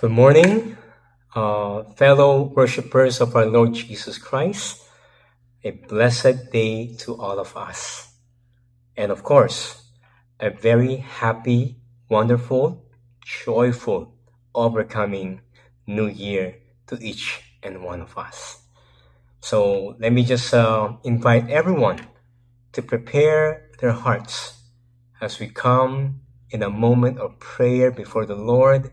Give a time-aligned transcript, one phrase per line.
[0.00, 0.76] Good morning,
[1.34, 4.80] uh, fellow worshippers of our Lord Jesus Christ.
[5.64, 8.06] A blessed day to all of us.
[8.96, 9.90] And of course,
[10.38, 11.78] a very happy,
[12.08, 12.86] wonderful,
[13.26, 14.14] joyful,
[14.54, 15.40] overcoming
[15.88, 16.54] new year
[16.86, 18.62] to each and one of us.
[19.40, 22.06] So let me just uh, invite everyone
[22.70, 24.62] to prepare their hearts
[25.20, 26.20] as we come
[26.50, 28.92] in a moment of prayer before the Lord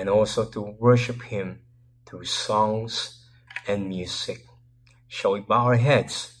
[0.00, 1.60] and also to worship Him
[2.06, 3.22] through songs
[3.68, 4.46] and music.
[5.08, 6.40] Shall we bow our heads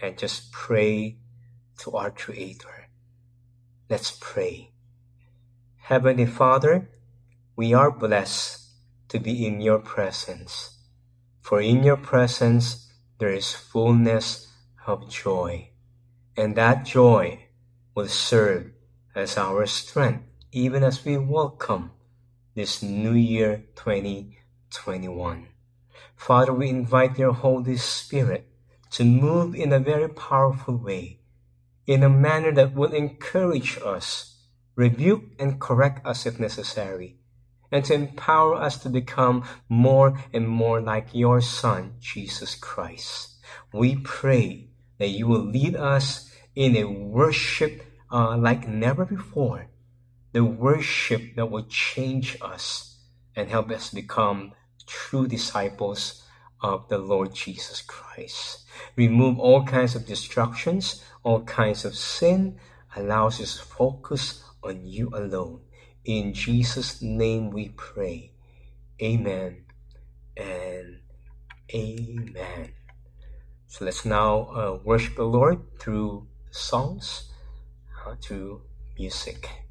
[0.00, 1.18] and just pray
[1.80, 2.88] to our Creator?
[3.90, 4.70] Let's pray.
[5.76, 6.88] Heavenly Father,
[7.54, 8.64] we are blessed
[9.10, 10.78] to be in your presence,
[11.42, 14.50] for in your presence there is fullness
[14.86, 15.68] of joy,
[16.34, 17.48] and that joy
[17.94, 18.70] will serve
[19.14, 21.90] as our strength even as we welcome
[22.56, 25.46] this new year 2021.
[26.16, 28.48] Father, we invite your Holy Spirit
[28.92, 31.20] to move in a very powerful way,
[31.86, 34.38] in a manner that will encourage us,
[34.74, 37.18] rebuke and correct us if necessary,
[37.70, 43.34] and to empower us to become more and more like your Son, Jesus Christ.
[43.70, 49.68] We pray that you will lead us in a worship uh, like never before
[50.36, 52.98] the worship that will change us
[53.34, 54.52] and help us become
[54.86, 56.28] true disciples
[56.60, 58.66] of the Lord Jesus Christ.
[58.96, 62.60] Remove all kinds of distractions, all kinds of sin,
[62.94, 65.62] allows us to focus on you alone.
[66.04, 68.32] In Jesus' name we pray.
[69.00, 69.64] Amen
[70.36, 70.98] and
[71.74, 72.74] amen.
[73.68, 77.32] So let's now uh, worship the Lord through songs,
[78.06, 78.60] uh, through
[78.98, 79.65] music.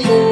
[0.00, 0.31] So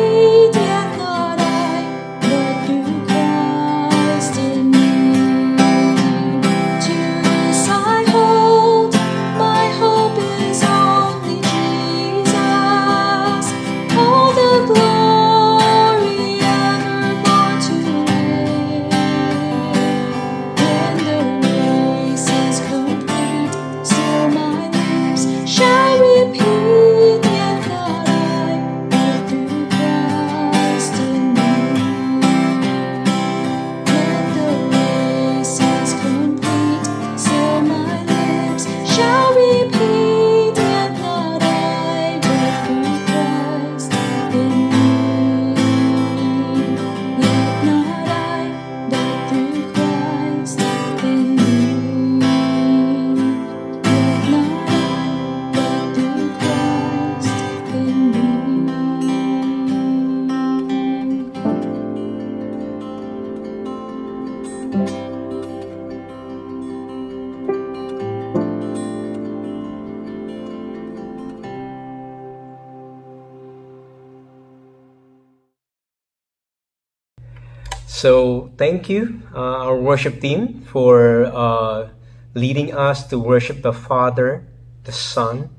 [78.80, 81.90] thank you, uh, our worship team, for uh,
[82.32, 84.42] leading us to worship the Father,
[84.84, 85.50] the Son,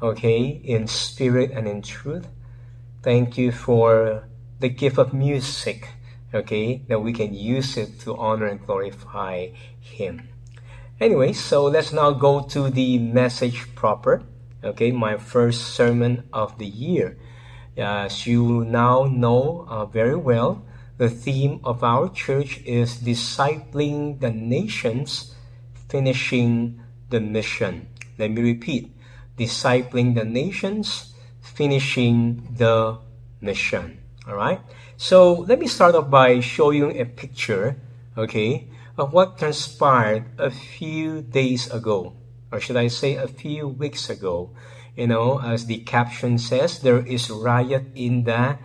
[0.00, 2.28] okay, in spirit and in truth.
[3.02, 4.28] Thank you for
[4.60, 5.88] the gift of music,
[6.32, 9.48] okay, that we can use it to honor and glorify
[9.80, 10.28] Him.
[11.00, 14.22] Anyway, so let's now go to the message proper,
[14.62, 17.18] okay, my first sermon of the year.
[17.76, 20.62] As you now know uh, very well,
[20.98, 25.34] the theme of our church is discipling the nations,
[25.88, 27.88] finishing the mission.
[28.18, 28.92] Let me repeat
[29.38, 32.98] discipling the nations, finishing the
[33.40, 33.98] mission.
[34.26, 34.60] All right.
[34.96, 37.80] So let me start off by showing a picture,
[38.16, 38.68] okay,
[38.98, 42.14] of what transpired a few days ago,
[42.50, 44.50] or should I say a few weeks ago.
[44.96, 48.58] You know, as the caption says, there is riot in the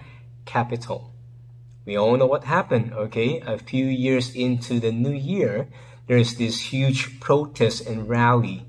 [0.45, 1.12] Capitol.
[1.85, 3.41] We all know what happened, okay?
[3.41, 5.67] A few years into the new year,
[6.07, 8.65] there's this huge protest and rally.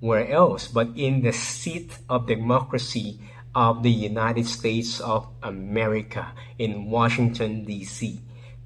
[0.00, 3.20] Where else but in the seat of democracy
[3.54, 8.20] of the United States of America in Washington, D.C.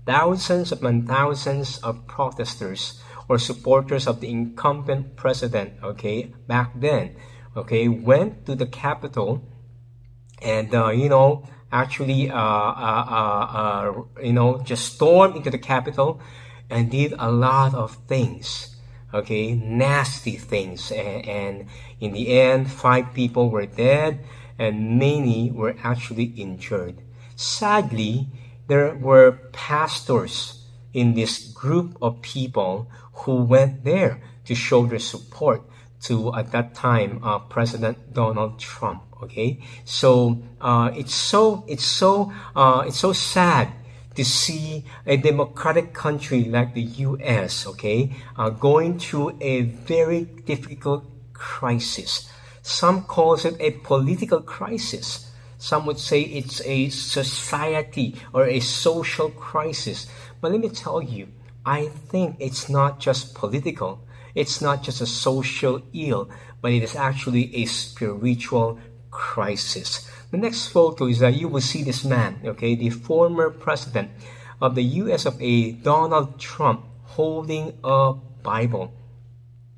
[0.06, 7.14] Thousands upon thousands of protesters or supporters of the incumbent president, okay, back then,
[7.56, 9.44] okay, went to the Capitol
[10.40, 16.20] and, uh, you know, actually, uh, uh, uh, you know, just stormed into the Capitol
[16.70, 18.74] and did a lot of things.
[19.12, 21.66] Okay, nasty things, and, and
[21.98, 24.22] in the end, five people were dead,
[24.58, 27.00] and many were actually injured.
[27.34, 28.28] Sadly,
[28.66, 32.90] there were pastors in this group of people
[33.24, 35.62] who went there to show their support
[36.02, 39.02] to, at that time, uh, President Donald Trump.
[39.20, 43.68] Okay, so uh, it's so it's so uh, it's so sad
[44.14, 47.66] to see a democratic country like the U.S.
[47.66, 52.30] Okay, uh, going through a very difficult crisis.
[52.62, 55.30] Some calls it a political crisis.
[55.58, 60.06] Some would say it's a society or a social crisis.
[60.40, 61.28] But let me tell you,
[61.66, 64.00] I think it's not just political.
[64.38, 66.30] It's not just a social ill,
[66.62, 68.78] but it is actually a spiritual
[69.10, 70.08] crisis.
[70.30, 74.12] The next photo is that you will see this man, okay, the former president
[74.62, 76.84] of the US of A, Donald Trump,
[77.18, 78.12] holding a
[78.44, 78.94] Bible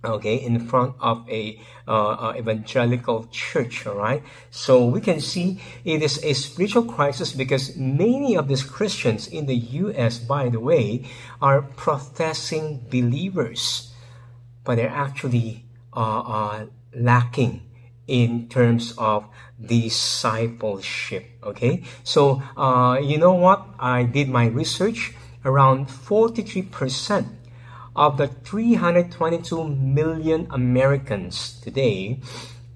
[0.05, 5.61] okay in front of a uh, uh, evangelical church all right so we can see
[5.85, 10.59] it is a spiritual crisis because many of these christians in the us by the
[10.59, 11.05] way
[11.43, 13.90] are professing believers
[14.65, 17.63] but they're actually uh, uh lacking
[18.07, 19.25] in terms of
[19.61, 21.27] discipleship.
[21.43, 23.67] Okay, so uh, you know what?
[23.79, 25.15] I did my research.
[25.43, 26.69] Around 43%
[27.97, 32.21] of the 322 million Americans today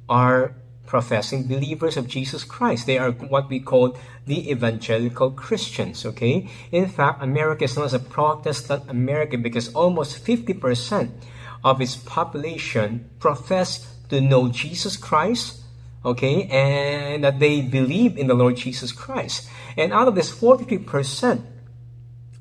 [0.08, 0.54] are
[0.86, 2.86] professing believers of Jesus Christ.
[2.86, 6.48] They are what we call the evangelical Christians, okay?
[6.72, 11.10] In fact, America is known as a Protestant America because almost 50%
[11.64, 15.62] of its population profess to know Jesus Christ,
[16.04, 19.48] okay, and that they believe in the Lord Jesus Christ.
[19.76, 21.42] And out of this 43%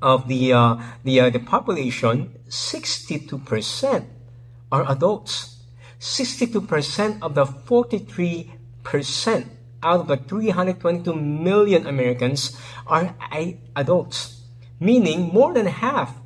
[0.01, 0.75] of the uh,
[1.05, 4.05] the uh, the population, 62%
[4.71, 5.63] are adults.
[5.99, 8.51] 62% of the 43%
[9.81, 13.15] out of the 322 million Americans are
[13.75, 14.41] adults,
[14.81, 16.19] meaning more than half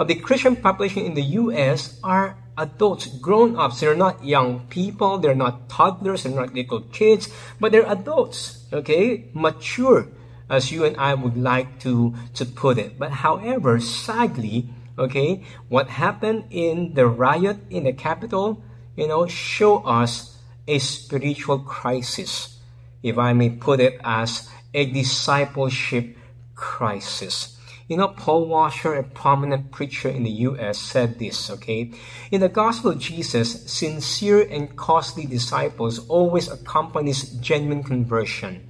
[0.00, 3.80] of the Christian population in the US are adults, grown ups.
[3.80, 7.28] They're not young people, they're not toddlers, they're not little kids,
[7.58, 9.28] but they're adults, okay?
[9.32, 10.08] Mature,
[10.48, 12.98] as you and I would like to, to put it.
[12.98, 18.62] But however, sadly, okay, what happened in the riot in the Capitol,
[18.96, 20.36] you know, show us
[20.68, 22.58] a spiritual crisis,
[23.02, 26.16] if I may put it as a discipleship
[26.54, 27.59] crisis.
[27.90, 31.90] You know, Paul Washer, a prominent preacher in the U.S., said this, okay?
[32.30, 38.68] In the gospel of Jesus, sincere and costly disciples always accompanies genuine conversion.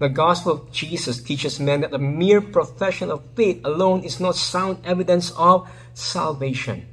[0.00, 4.34] The gospel of Jesus teaches men that the mere profession of faith alone is not
[4.34, 6.88] sound evidence of salvation.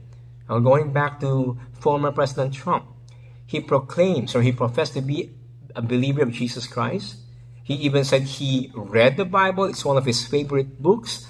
[0.47, 2.85] Now, going back to former President Trump,
[3.47, 5.31] he proclaims or he professed to be
[5.75, 7.15] a believer of Jesus Christ.
[7.63, 11.25] He even said he read the Bible, it's one of his favorite books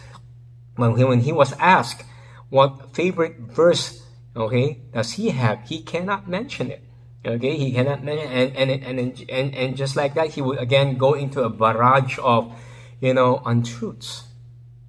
[0.75, 2.03] when he, when he was asked
[2.49, 4.03] what favorite verse
[4.35, 6.85] okay does he have he cannot mention it
[7.25, 7.57] okay?
[7.57, 11.13] He cannot mention and and and and, and just like that he would again go
[11.13, 12.53] into a barrage of
[13.01, 14.23] you know untruths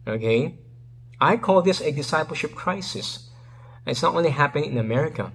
[0.07, 0.59] okay?
[1.21, 3.31] I call this a discipleship crisis.
[3.87, 5.33] It's not only happening in america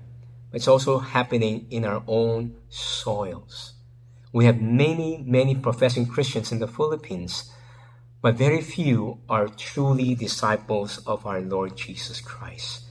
[0.54, 3.74] it's also happening in our own soils.
[4.34, 7.52] We have many many professing christians in the philippines
[8.22, 12.84] but very few are truly disciples of our Lord Jesus Christ.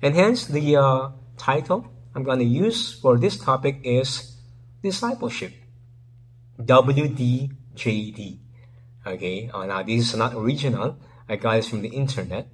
[0.00, 4.38] And hence, the uh, title I'm going to use for this topic is
[4.82, 5.54] Discipleship.
[6.60, 8.38] WDJD.
[9.06, 10.96] Okay, uh, now this is not original.
[11.28, 12.48] I got this from the internet.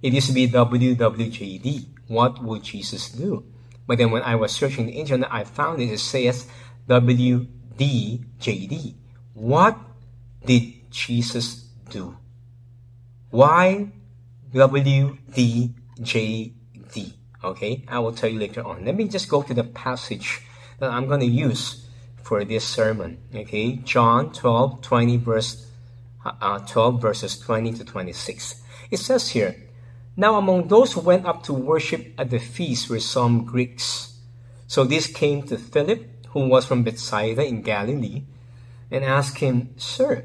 [0.00, 1.86] It used to be WWJD.
[2.08, 3.44] What would Jesus do?
[3.86, 6.46] But then when I was searching the internet, I found it, it says
[6.88, 7.48] WDJD.
[9.34, 9.78] What
[10.44, 12.16] did Jesus do.
[13.30, 13.88] Y
[14.52, 16.52] W D J
[16.92, 17.14] D.
[17.44, 18.84] Okay, I will tell you later on.
[18.84, 20.40] Let me just go to the passage
[20.78, 21.86] that I'm going to use
[22.22, 23.18] for this sermon.
[23.34, 25.66] Okay, John 12, 20 verse
[26.24, 28.62] uh, 12 verses 20 to 26.
[28.90, 29.56] It says here,
[30.16, 34.18] Now among those who went up to worship at the feast were some Greeks.
[34.66, 38.24] So this came to Philip, who was from Bethsaida in Galilee,
[38.90, 40.24] and asked him, Sir,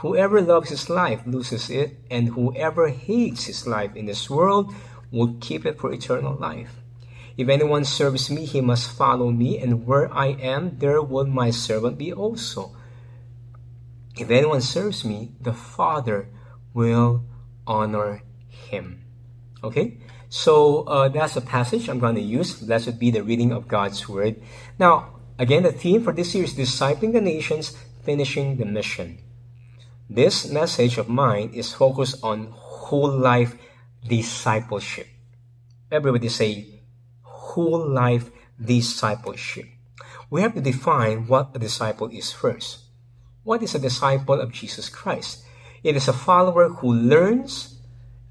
[0.00, 4.72] Whoever loves his life loses it, and whoever hates his life in this world
[5.10, 6.80] will keep it for eternal life.
[7.36, 11.50] If anyone serves me, he must follow me, and where I am, there will my
[11.50, 12.74] servant be also.
[14.16, 16.28] If anyone serves me, the Father
[16.72, 17.24] will
[17.66, 19.04] honor him.
[19.62, 19.98] Okay?
[20.30, 22.54] So uh, that's a passage I'm going to use.
[22.54, 24.40] Blessed be the reading of God's Word.
[24.78, 29.18] Now, again, the theme for this year is Discipling the Nations, Finishing the Mission.
[30.10, 33.54] This message of mine is focused on whole life
[34.02, 35.06] discipleship.
[35.86, 36.82] Everybody say
[37.22, 38.28] whole life
[38.60, 39.66] discipleship.
[40.28, 42.90] We have to define what a disciple is first.
[43.44, 45.44] What is a disciple of Jesus Christ?
[45.84, 47.78] It is a follower who learns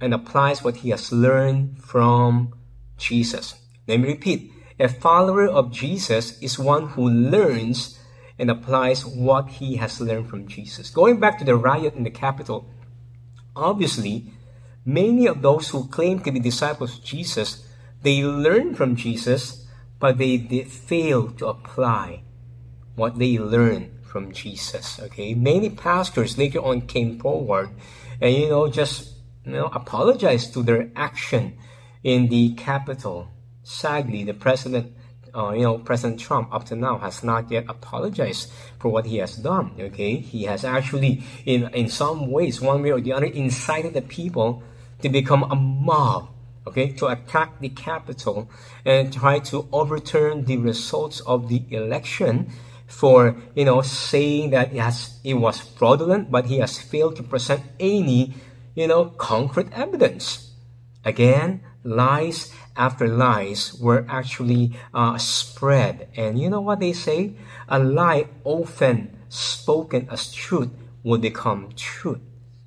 [0.02, 2.60] and applies what he has learned from
[2.98, 3.56] Jesus.
[3.88, 4.52] Let me repeat.
[4.82, 7.99] A follower of Jesus is one who learns
[8.39, 10.89] and applies what he has learned from Jesus.
[10.89, 12.65] Going back to the riot in the Capitol,
[13.55, 14.31] obviously,
[14.86, 17.67] many of those who claim to be disciples of Jesus,
[18.01, 19.67] they learned from Jesus,
[20.00, 22.24] but they did fail to apply
[22.96, 25.00] what they learned from Jesus.
[25.00, 27.69] Okay, many pastors later on came forward
[28.19, 29.13] and you know just
[29.46, 31.58] you know apologized to their action
[32.03, 33.29] in the Capitol.
[33.63, 34.93] Sadly, the president
[35.36, 39.18] uh, you know, President Trump up to now has not yet apologized for what he
[39.18, 39.72] has done.
[39.80, 44.02] Okay, he has actually, in in some ways, one way or the other, incited the
[44.02, 44.64] people
[45.02, 46.30] to become a mob.
[46.68, 48.50] Okay, to attack the Capitol
[48.86, 52.52] and try to overturn the results of the election
[52.90, 57.24] for you know saying that it has it was fraudulent, but he has failed to
[57.24, 58.34] present any
[58.76, 60.52] you know concrete evidence.
[61.06, 66.08] Again, lies after lies were actually uh, spread.
[66.16, 67.36] And you know what they say?
[67.68, 70.70] A lie often spoken as truth
[71.04, 72.22] will become truth.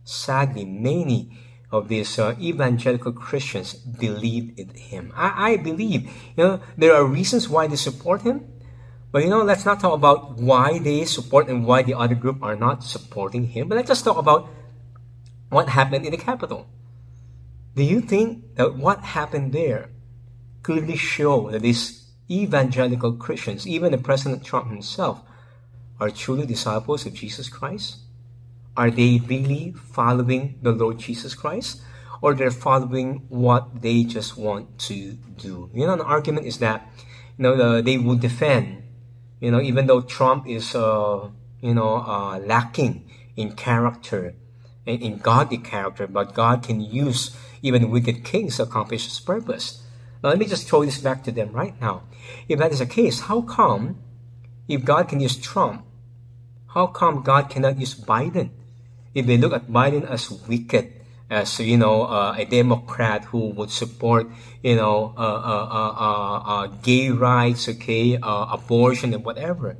[0.04, 1.32] Sadly, many
[1.72, 5.12] of these uh, evangelical Christians believe in him.
[5.16, 6.04] I, I believe,
[6.36, 8.46] you know, there are reasons why they support him.
[9.10, 12.42] But you know, let's not talk about why they support and why the other group
[12.42, 13.68] are not supporting him.
[13.68, 14.48] But let's just talk about
[15.48, 16.66] what happened in the Capitol.
[17.74, 19.91] Do you think that what happened there
[20.62, 25.20] clearly show that these evangelical Christians, even the President Trump himself,
[26.00, 27.98] are truly disciples of Jesus Christ?
[28.76, 31.82] Are they really following the Lord Jesus Christ?
[32.20, 35.70] Or they're following what they just want to do?
[35.74, 36.88] You know, an argument is that,
[37.36, 38.84] you know, the, they will defend,
[39.40, 41.28] you know, even though Trump is, uh,
[41.60, 44.34] you know, uh, lacking in character,
[44.86, 49.81] in godly character, but God can use even wicked kings to accomplish his purpose.
[50.22, 52.02] Now, let me just throw this back to them right now.
[52.48, 53.98] If that is the case, how come,
[54.68, 55.84] if God can use Trump,
[56.74, 58.50] how come God cannot use Biden?
[59.14, 60.92] if they look at Biden as wicked,
[61.30, 64.28] as you know, uh, a Democrat who would support,
[64.62, 69.76] you know, uh, uh, gay rights, okay, abortion and whatever.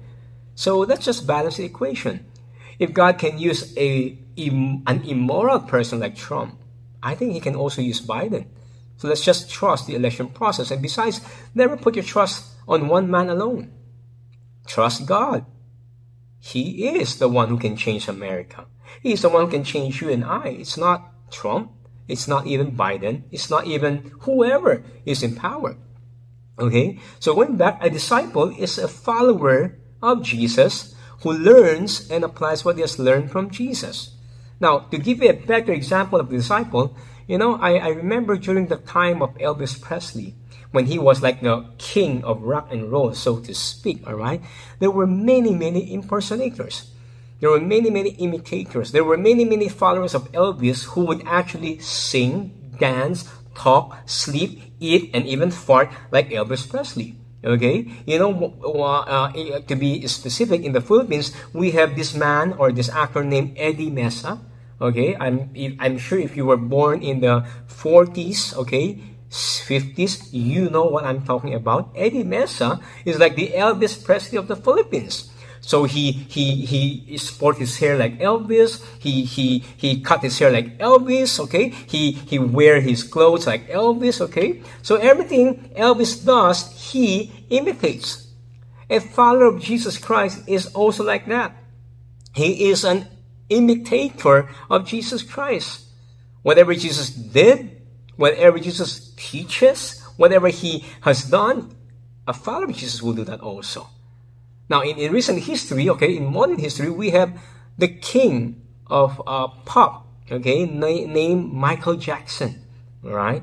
[0.54, 2.26] So let's just balance the equation.
[2.78, 6.58] If God can use a an immoral person like Trump,
[7.02, 8.46] I think He can also use Biden.
[9.02, 10.70] So let's just trust the election process.
[10.70, 11.20] And besides,
[11.56, 13.72] never put your trust on one man alone.
[14.64, 15.44] Trust God.
[16.38, 18.66] He is the one who can change America.
[19.02, 20.54] He's the one who can change you and I.
[20.54, 21.72] It's not Trump.
[22.06, 23.24] It's not even Biden.
[23.32, 25.76] It's not even whoever is in power.
[26.56, 27.00] Okay?
[27.18, 32.76] So going back, a disciple is a follower of Jesus who learns and applies what
[32.76, 34.14] he has learned from Jesus.
[34.60, 36.96] Now, to give you a better example of the disciple,
[37.32, 40.34] you know, I, I remember during the time of Elvis Presley,
[40.70, 44.42] when he was like the king of rock and roll, so to speak, all right?
[44.80, 46.90] There were many, many impersonators.
[47.40, 48.92] There were many, many imitators.
[48.92, 55.08] There were many, many followers of Elvis who would actually sing, dance, talk, sleep, eat,
[55.14, 57.16] and even fart like Elvis Presley.
[57.42, 62.70] Okay, you know, uh, to be specific, in the Philippines, we have this man or
[62.72, 64.38] this actor named Eddie Mesa.
[64.82, 68.98] Okay, I'm I'm sure if you were born in the 40s, okay,
[69.30, 71.94] 50s, you know what I'm talking about.
[71.94, 75.30] Eddie Mesa is like the Elvis Presley of the Philippines.
[75.62, 78.82] So he he he sport his hair like Elvis.
[78.98, 81.38] He he he cut his hair like Elvis.
[81.38, 81.70] Okay.
[81.86, 84.20] He he wear his clothes like Elvis.
[84.20, 84.62] Okay.
[84.82, 88.26] So everything Elvis does, he imitates.
[88.90, 91.54] A follower of Jesus Christ is also like that.
[92.34, 93.06] He is an
[93.48, 95.86] imitator of Jesus Christ.
[96.42, 97.82] Whatever Jesus did,
[98.16, 101.74] whatever Jesus teaches, whatever he has done,
[102.26, 103.88] a follower of Jesus will do that also.
[104.68, 107.38] Now, in, in recent history, okay, in modern history, we have
[107.78, 112.62] the king of uh, pop, okay, na- named Michael Jackson,
[113.02, 113.42] right?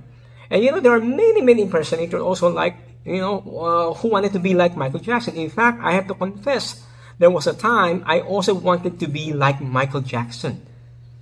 [0.50, 4.34] And you know, there are many, many impersonators also like, you know, uh, who wanted
[4.34, 5.36] to be like Michael Jackson.
[5.36, 6.84] In fact, I have to confess,
[7.20, 10.66] there was a time I also wanted to be like Michael Jackson.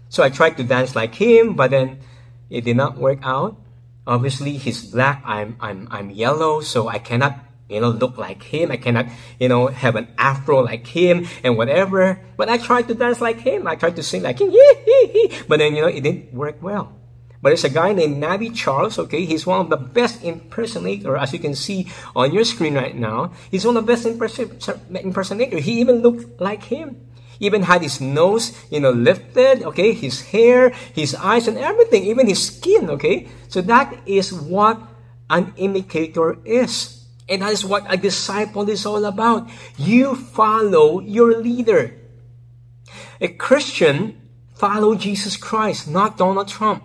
[0.09, 1.99] So I tried to dance like him, but then
[2.49, 3.57] it did not work out.
[4.05, 5.21] Obviously, he's black.
[5.25, 8.71] I'm I'm I'm yellow, so I cannot you know look like him.
[8.71, 9.07] I cannot
[9.37, 12.21] you know have an afro like him and whatever.
[12.37, 13.67] But I tried to dance like him.
[13.67, 14.53] I tried to sing like him.
[15.49, 16.93] But then you know it didn't work well.
[17.47, 19.23] But there's a guy named Navi Charles, okay?
[19.23, 23.31] He's one of the best impersonator, as you can see on your screen right now.
[23.49, 25.57] He's one of the best impersonator.
[25.59, 27.07] He even looked like him
[27.39, 32.27] even had his nose, you know, lifted, okay, his hair, his eyes, and everything, even
[32.27, 33.29] his skin, okay?
[33.47, 34.81] So that is what
[35.29, 37.05] an imitator is.
[37.29, 39.49] And that is what a disciple is all about.
[39.77, 41.95] You follow your leader.
[43.21, 44.19] A Christian
[44.55, 46.83] follow Jesus Christ, not Donald Trump.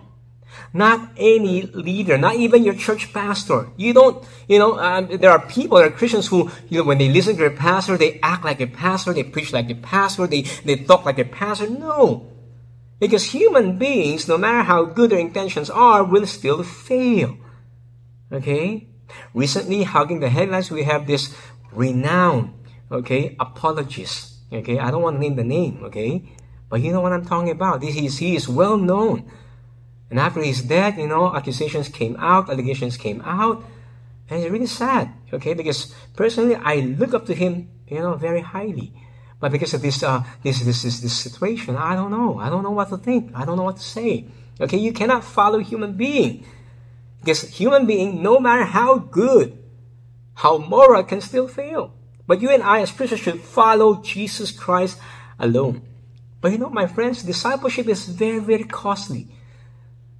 [0.75, 3.69] Not any leader, not even your church pastor.
[3.77, 6.97] You don't, you know, um, there are people, there are Christians who, you know, when
[6.97, 10.25] they listen to their pastor, they act like a pastor, they preach like a pastor,
[10.25, 11.69] they, they talk like a pastor.
[11.69, 12.27] No.
[12.99, 17.37] Because human beings, no matter how good their intentions are, will still fail.
[18.31, 18.87] Okay?
[19.35, 21.35] Recently, hugging the headlines, we have this
[21.71, 22.51] renowned,
[22.91, 24.37] okay, apologist.
[24.51, 24.79] Okay?
[24.79, 26.33] I don't want to name the name, okay?
[26.67, 27.81] But you know what I'm talking about.
[27.81, 29.29] This is, he is well known
[30.13, 33.65] and after his death, you know, accusations came out, allegations came out,
[34.29, 35.55] and it's really sad, okay?
[35.55, 38.93] Because personally, I look up to him, you know, very highly.
[39.39, 42.37] But because of this, uh, this, this, this, this situation, I don't know.
[42.37, 43.31] I don't know what to think.
[43.33, 44.27] I don't know what to say.
[44.61, 46.45] Okay, you cannot follow human being.
[47.21, 49.57] Because human being, no matter how good,
[50.35, 51.91] how moral, can still fail.
[52.27, 54.99] But you and I as Christians should follow Jesus Christ
[55.39, 55.81] alone.
[56.39, 59.29] But you know, my friends, discipleship is very, very costly.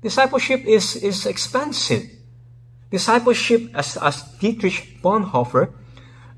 [0.03, 2.03] Discipleship is, is expensive.
[2.91, 5.73] Discipleship, as, as Dietrich Bonhoeffer,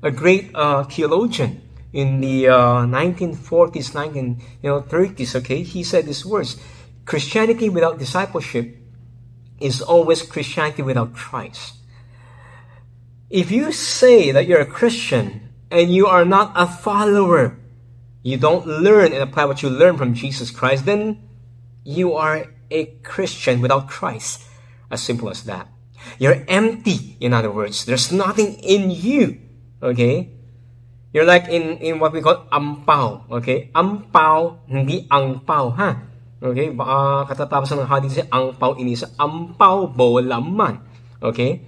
[0.02, 1.60] a great uh, theologian
[1.92, 6.56] in the uh, 1940s, 1930s, you know, 30s, okay, he said these words
[7.04, 8.76] Christianity without discipleship
[9.60, 11.74] is always Christianity without Christ.
[13.30, 17.58] If you say that you're a Christian and you are not a follower,
[18.22, 21.28] you don't learn and apply what you learn from Jesus Christ, then
[21.84, 24.44] you are a Christian without Christ.
[24.90, 25.66] As simple as that.
[26.18, 27.84] You're empty, in other words.
[27.84, 29.42] There's nothing in you.
[29.82, 30.30] Okay?
[31.12, 33.26] You're like in, in what we call ampao.
[33.40, 33.70] Okay?
[33.74, 35.90] Ampao, hindi angpao, ha?
[36.38, 36.70] Okay?
[36.70, 39.10] Baka katatapos ng hadith si angpao inisa.
[39.18, 40.80] Ampao bo laman.
[41.18, 41.64] Okay?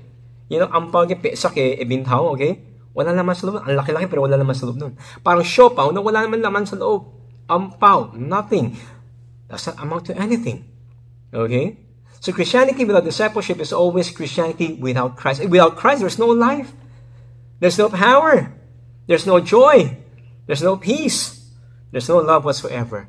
[0.49, 2.37] You know, ampao niya pesak eh, ebintao.
[2.37, 2.61] Okay?
[2.95, 3.63] Wala naman sa loob.
[3.63, 4.95] Ang laki-laki pero wala naman sa loob nun.
[5.23, 7.09] Parang siopaw na wala naman laman sa loob.
[7.49, 8.77] Ampao, nothing.
[9.49, 10.78] Does not amount to anything.
[11.33, 11.79] Okay?
[12.21, 15.45] So Christianity without discipleship is always Christianity without Christ.
[15.49, 16.73] Without Christ, there's no life.
[17.61, 18.53] There's no power.
[19.07, 19.97] There's no joy.
[20.47, 21.53] There's no peace.
[21.91, 23.09] There's no love whatsoever.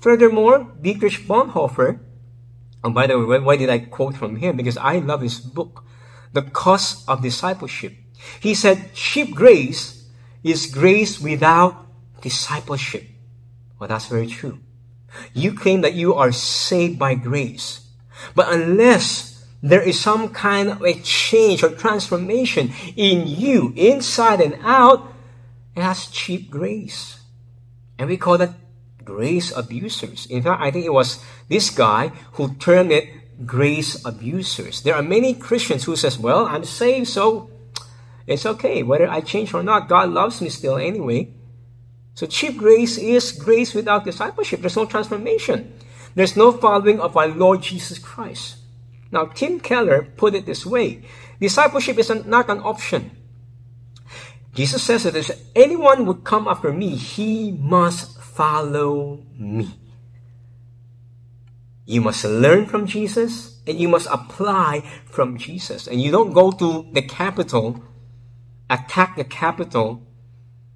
[0.00, 2.00] Furthermore, Dietrich Bonhoeffer,
[2.82, 4.56] and by the way, why did I quote from him?
[4.56, 5.84] Because I love his book,
[6.32, 7.92] The Cost of Discipleship.
[8.40, 10.08] He said, cheap grace
[10.42, 11.86] is grace without
[12.22, 13.04] discipleship.
[13.78, 14.60] Well, that's very true.
[15.32, 17.88] You claim that you are saved by grace.
[18.34, 24.56] But unless there is some kind of a change or transformation in you, inside and
[24.62, 25.12] out,
[25.76, 27.20] it has cheap grace.
[27.98, 28.54] And we call that
[29.04, 30.26] grace abusers.
[30.26, 33.08] In fact, I think it was this guy who termed it
[33.44, 34.82] grace abusers.
[34.82, 37.50] There are many Christians who says, well, I'm saved, so
[38.26, 38.82] it's okay.
[38.82, 41.32] Whether I change or not, God loves me still anyway.
[42.20, 44.60] So cheap grace is grace without discipleship.
[44.60, 45.72] There's no transformation.
[46.14, 48.56] There's no following of our Lord Jesus Christ.
[49.10, 51.00] Now, Tim Keller put it this way
[51.40, 53.16] discipleship is not an option.
[54.52, 59.70] Jesus says that if anyone would come after me, he must follow me.
[61.86, 65.86] You must learn from Jesus and you must apply from Jesus.
[65.86, 67.82] And you don't go to the Capitol,
[68.68, 70.06] attack the Capitol,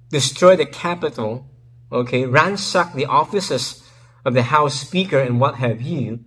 [0.09, 1.45] destroy the Capitol,
[1.91, 3.83] okay, ransack the offices
[4.23, 6.23] of the House Speaker and what have you,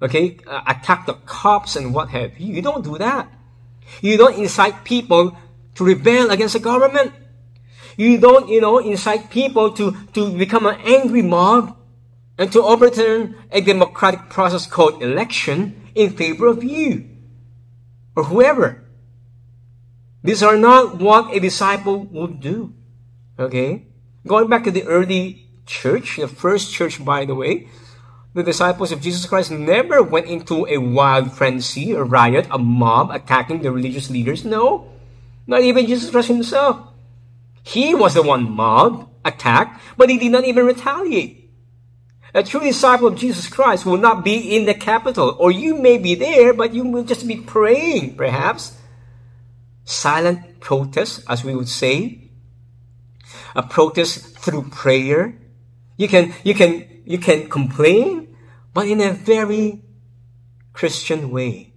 [0.00, 2.54] okay, uh, attack the cops and what have you.
[2.54, 3.30] You don't do that.
[4.00, 5.36] You don't incite people
[5.74, 7.12] to rebel against the government.
[7.96, 11.76] You don't, you know, incite people to, to become an angry mob
[12.38, 17.08] and to overturn a democratic process called election in favor of you
[18.14, 18.84] or whoever.
[20.22, 22.74] These are not what a disciple would do.
[23.38, 23.86] Okay?
[24.26, 27.68] Going back to the early church, the first church, by the way,
[28.34, 33.10] the disciples of Jesus Christ never went into a wild frenzy, a riot, a mob
[33.10, 34.44] attacking the religious leaders.
[34.44, 34.90] No,
[35.46, 36.92] not even Jesus Christ himself.
[37.62, 41.50] He was the one mobbed, attacked, but he did not even retaliate.
[42.34, 45.96] A true disciple of Jesus Christ will not be in the Capitol, or you may
[45.96, 48.76] be there, but you will just be praying, perhaps.
[49.84, 52.27] Silent protest, as we would say,
[53.58, 55.36] a protest through prayer.
[55.96, 58.36] You can, you can, you can complain,
[58.72, 59.82] but in a very
[60.72, 61.74] Christian way,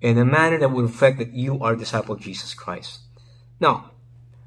[0.00, 3.00] in a manner that will reflect that you are a disciple of Jesus Christ.
[3.58, 3.90] Now,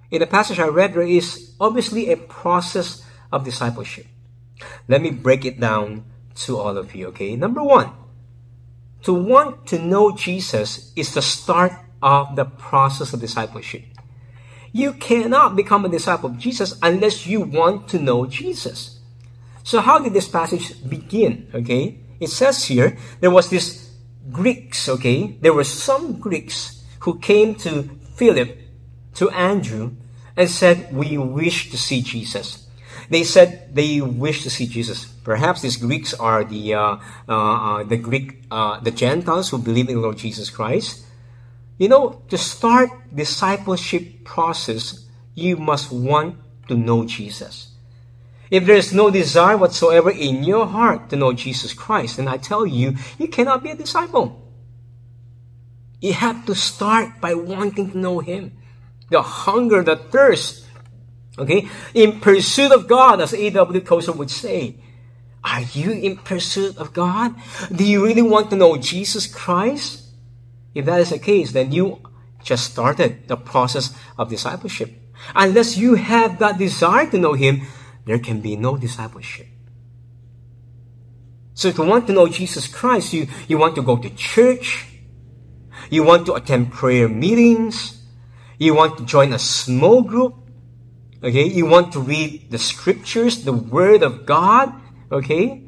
[0.10, 4.08] in the passage I read, there is obviously a process of discipleship.
[4.88, 6.06] Let me break it down
[6.46, 7.36] to all of you, okay?
[7.36, 7.92] Number one,
[9.02, 13.84] to want to know Jesus is the start of the process of discipleship.
[14.74, 19.00] You cannot become a disciple of Jesus unless you want to know Jesus.
[19.64, 21.48] So how did this passage begin?
[21.54, 22.00] Okay.
[22.20, 23.92] It says here, there was this
[24.32, 25.38] Greeks, okay.
[25.40, 27.84] There were some Greeks who came to
[28.16, 28.58] Philip,
[29.16, 29.92] to Andrew,
[30.36, 32.68] and said, we wish to see Jesus.
[33.10, 35.06] They said they wish to see Jesus.
[35.06, 37.34] Perhaps these Greeks are the uh, uh,
[37.80, 41.03] uh, the Greek uh, the Gentiles who believe in Lord Jesus Christ.
[41.84, 45.04] You know, to start discipleship process,
[45.36, 46.38] you must want
[46.70, 47.76] to know Jesus.
[48.50, 52.38] If there is no desire whatsoever in your heart to know Jesus Christ, then I
[52.38, 54.50] tell you, you cannot be a disciple.
[56.00, 58.56] You have to start by wanting to know Him.
[59.10, 60.66] The hunger, the thirst,
[61.38, 63.82] okay, in pursuit of God, as A.W.
[63.82, 64.78] Tozer would say.
[65.44, 67.36] Are you in pursuit of God?
[67.76, 70.03] Do you really want to know Jesus Christ?
[70.74, 72.02] If that is the case, then you
[72.44, 74.92] just started the process of discipleship.
[75.36, 77.62] Unless you have that desire to know Him,
[78.06, 79.48] there can be no discipleship.
[81.54, 84.88] So if you want to know Jesus Christ, you, you want to go to church,
[85.90, 88.02] you want to attend prayer meetings,
[88.58, 90.36] you want to join a small group,
[91.24, 94.74] okay, you want to read the scriptures, the Word of God,
[95.12, 95.64] okay.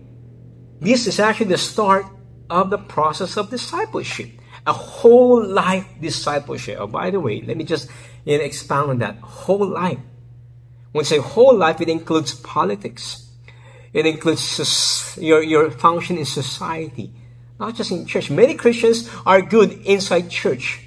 [0.81, 2.05] This is actually the start
[2.49, 4.31] of the process of discipleship.
[4.65, 6.77] A whole life discipleship.
[6.79, 7.89] Oh, by the way, let me just
[8.25, 9.17] you know, expound on that.
[9.17, 9.99] Whole life.
[10.91, 13.29] When I say whole life, it includes politics.
[13.93, 17.13] It includes your, your function in society,
[17.59, 18.29] not just in church.
[18.29, 20.81] Many Christians are good inside church,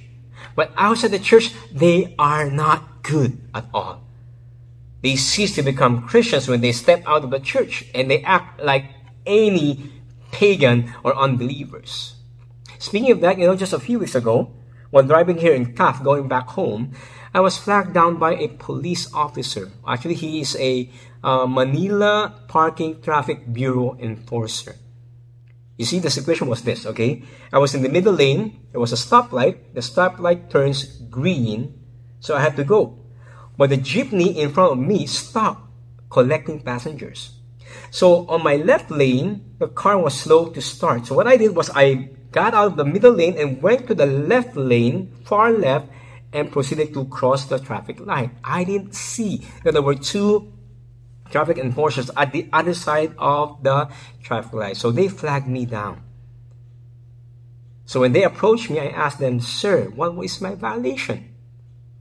[0.54, 4.02] but outside the church, they are not good at all.
[5.02, 8.60] They cease to become Christians when they step out of the church and they act
[8.60, 8.84] like
[9.24, 9.90] any
[10.32, 12.17] pagan or unbelievers.
[12.78, 14.54] Speaking of that, you know, just a few weeks ago,
[14.90, 16.92] while driving here in Taft, going back home,
[17.34, 19.70] I was flagged down by a police officer.
[19.86, 20.90] Actually, he is a
[21.22, 24.76] uh, Manila Parking Traffic Bureau enforcer.
[25.76, 27.22] You see, the situation was this, okay?
[27.52, 28.66] I was in the middle lane.
[28.72, 29.74] There was a stoplight.
[29.74, 31.78] The stoplight turns green,
[32.20, 32.98] so I had to go.
[33.56, 35.70] But the jeepney in front of me stopped
[36.10, 37.30] collecting passengers.
[37.90, 41.06] So on my left lane, the car was slow to start.
[41.06, 43.94] So what I did was I got out of the middle lane and went to
[43.94, 45.88] the left lane, far left,
[46.32, 48.30] and proceeded to cross the traffic light.
[48.44, 50.52] I didn't see that there were two
[51.30, 53.88] traffic enforcers at the other side of the
[54.22, 54.76] traffic light.
[54.76, 56.02] So they flagged me down.
[57.86, 61.34] So when they approached me, I asked them, Sir, what is my violation?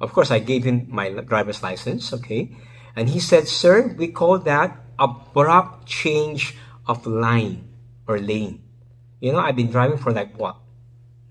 [0.02, 2.56] Of course, I gave him my driver's license, okay?
[2.96, 7.68] And he said, Sir, we call that abrupt change of line
[8.08, 8.67] or lane.
[9.20, 10.58] You know, I've been driving for like what?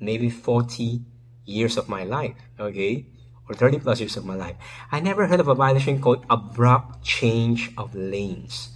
[0.01, 1.01] Maybe 40
[1.45, 3.07] years of my life, okay?
[3.49, 4.57] Or 30 plus years of my life.
[4.91, 8.71] I never heard of a violation called abrupt change of lanes.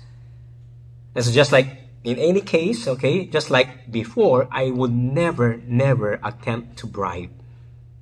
[1.14, 6.78] It's just like in any case, okay, just like before, I would never, never attempt
[6.78, 7.30] to bribe.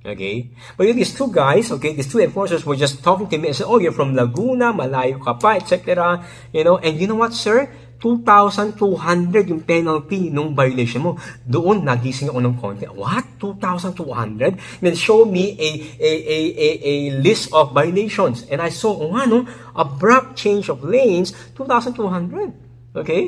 [0.05, 0.51] Okay?
[0.77, 3.67] But these two guys, okay, these two enforcers were just talking to me and said,
[3.67, 6.23] oh, you're from Laguna, malayo ka pa, etc.
[6.53, 7.69] You know, and you know what, sir?
[7.99, 11.11] 2,200 yung penalty nung violation mo.
[11.43, 12.87] Doon, nagising ako ng konti.
[12.87, 13.39] What?
[13.43, 14.79] 2,200?
[14.79, 18.47] Then show me a, a, a, a, a list of violations.
[18.47, 19.43] And I saw, oh ano,
[19.75, 22.95] abrupt change of lanes, 2,200.
[22.95, 23.23] Okay?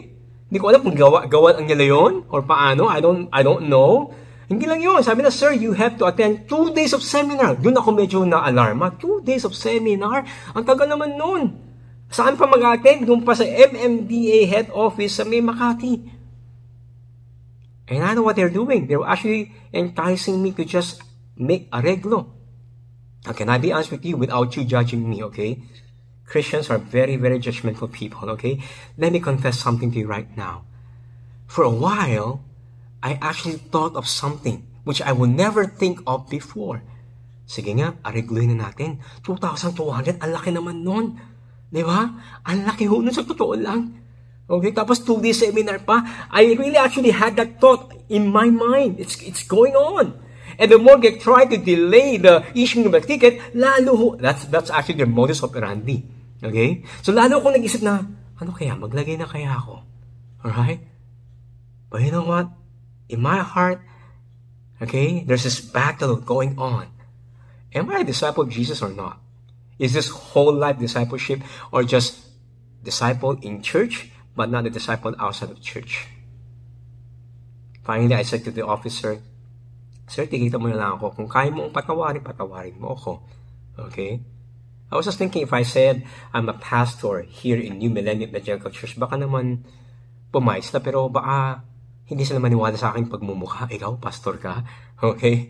[0.52, 2.88] Hindi ko alam kung gawa, gawa ang nila yun or paano.
[2.88, 4.12] I don't, I don't know.
[4.52, 5.00] Hindi lang yun.
[5.00, 7.56] Sabi na, sir, you have to attend two days of seminar.
[7.56, 9.00] Doon ako medyo na-alarma.
[9.00, 10.28] Two days of seminar?
[10.52, 11.71] Ang tagal naman noon.
[12.12, 13.08] Saan pa mag-attend?
[13.08, 16.20] Doon pa sa MMDA head office sa May Makati.
[17.88, 18.88] And I know what they're doing.
[18.88, 21.00] They're actually enticing me to just
[21.40, 22.28] make a reglo.
[23.24, 25.64] Now, can I be honest with you without you judging me, okay?
[26.28, 28.64] Christians are very, very judgmental people, okay?
[28.98, 30.64] Let me confess something to you right now.
[31.48, 32.44] For a while,
[33.04, 36.82] I actually thought of something which I would never think of before.
[37.46, 39.04] Sige nga, aregluin na natin.
[39.28, 41.20] 2,200, ang laki naman nun.
[41.72, 42.04] Di ba?
[42.44, 43.96] Ang laki ho nun sa totoo lang.
[44.52, 46.28] Okay, tapos 2D seminar pa.
[46.28, 49.00] I really actually had that thought in my mind.
[49.00, 50.20] It's, it's going on.
[50.60, 54.52] And the more they try to delay the issuing of the ticket, lalo ho, that's,
[54.52, 56.04] that's actually their modus operandi.
[56.44, 56.84] Okay?
[57.00, 58.04] So lalo akong nag-isip na,
[58.36, 59.80] ano kaya, maglagay na kaya ako?
[60.44, 60.84] Alright?
[61.88, 62.52] But you know what?
[63.12, 63.84] in my heart,
[64.82, 66.88] okay, there's this battle going on.
[67.76, 69.20] Am I a disciple of Jesus or not?
[69.82, 71.42] Is this whole life discipleship
[71.74, 72.22] or just
[72.86, 76.06] disciple in church but not a disciple outside of church?
[77.82, 79.18] Finally, I said to the officer,
[80.06, 81.18] Sir, tigita mo na lang ako.
[81.18, 83.26] Kung kaya mong patawarin, patawarin mo ako.
[83.90, 84.22] Okay?
[84.92, 86.04] I was just thinking if I said
[86.36, 89.64] I'm a pastor here in New Millennium Evangelical Church, baka naman
[90.30, 91.64] pumayos na pero baka
[92.12, 93.72] hindi sila maniwala sa akin pagmumukha.
[93.72, 94.68] Ikaw, pastor ka?
[95.00, 95.48] Okay?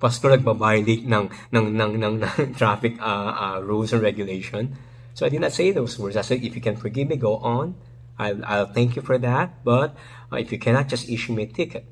[0.00, 4.76] Pastor nagbabiolate ng, ng, ng, ng, ng traffic uh, uh, rules and regulation.
[5.14, 6.16] So I did not say those words.
[6.16, 7.78] I said, if you can forgive me, go on.
[8.18, 9.64] I'll, I'll thank you for that.
[9.64, 9.94] But
[10.32, 11.86] uh, if you cannot, just issue me a ticket.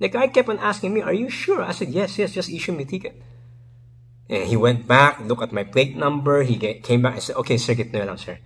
[0.00, 1.62] The guy kept on asking me, are you sure?
[1.62, 3.22] I said, yes, yes, just issue me a ticket.
[4.28, 6.42] And he went back, looked at my plate number.
[6.42, 8.38] He get, came back and said, okay, sir, git na lang, sir.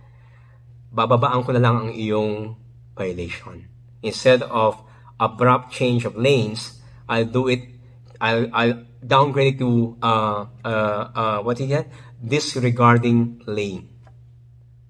[0.92, 2.56] Bababaan ko na lang ang iyong
[2.98, 3.70] violation.
[4.02, 4.82] Instead of
[5.20, 7.62] abrupt change of lanes, I'll do it,
[8.20, 11.86] I'll, I'll downgrade it to, uh, uh, uh, what is that?
[12.22, 13.88] Disregarding lane.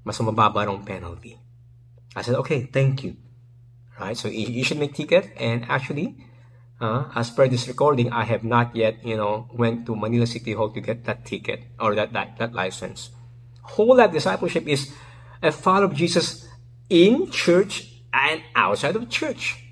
[0.05, 1.39] Mas mababa penalty.
[2.15, 3.17] I said, okay, thank you.
[3.99, 6.17] Right, so you should make ticket and actually,
[6.81, 10.53] uh, as per this recording, I have not yet, you know, went to Manila City
[10.53, 13.09] Hall to get that ticket or that, that, that license.
[13.63, 14.93] Whole life discipleship is
[15.43, 16.47] a follow of Jesus
[16.91, 19.65] in church and outside of church.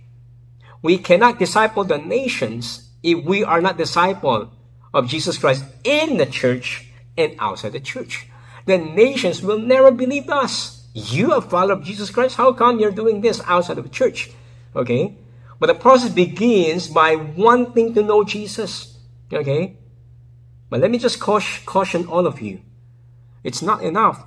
[0.80, 4.50] We cannot disciple the nations if we are not disciple
[4.92, 8.26] of Jesus Christ in the church and outside the church.
[8.64, 10.88] The nations will never believe us.
[10.94, 12.36] You are follower of Jesus Christ.
[12.36, 14.30] How come you're doing this outside of the church?
[14.74, 15.18] Okay?
[15.60, 18.96] But the process begins by wanting to know Jesus.
[19.30, 19.76] Okay?
[20.70, 22.62] But let me just caution all of you.
[23.44, 24.24] It's not enough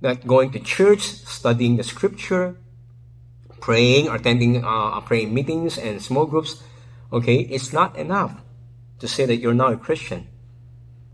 [0.00, 2.56] that going to church, studying the scripture,
[3.60, 6.62] praying, attending uh, praying meetings and small groups,
[7.12, 8.40] okay, it's not enough
[8.98, 10.28] to say that you're not a Christian.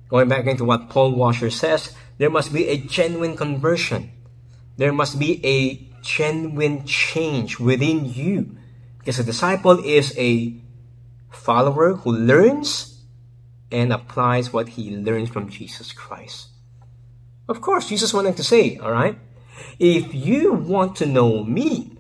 [0.09, 4.11] Going back into what Paul Washer says, there must be a genuine conversion.
[4.77, 8.57] There must be a genuine change within you.
[8.99, 10.55] Because a disciple is a
[11.31, 13.03] follower who learns
[13.71, 16.49] and applies what he learns from Jesus Christ.
[17.49, 19.19] Of course, Jesus wanted to say, all right,
[19.79, 21.99] if you want to know me,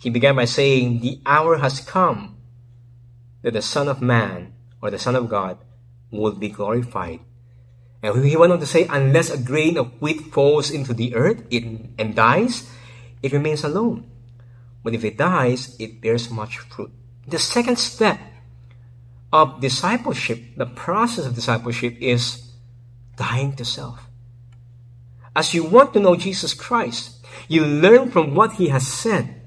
[0.00, 2.36] he began by saying, the hour has come
[3.42, 5.58] that the Son of Man or the Son of God
[6.10, 7.20] will be glorified.
[8.02, 11.44] And he went on to say, unless a grain of wheat falls into the earth
[11.52, 12.70] and dies,
[13.22, 14.10] it remains alone.
[14.82, 16.90] But if it dies, it bears much fruit.
[17.26, 18.18] The second step
[19.30, 22.50] of discipleship, the process of discipleship is
[23.16, 24.08] dying to self.
[25.36, 29.39] As you want to know Jesus Christ, you learn from what he has said